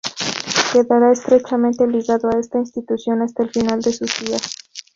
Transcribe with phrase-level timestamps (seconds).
[0.73, 4.41] Quedará estrechamente ligado a esta institución hasta el final de sus días.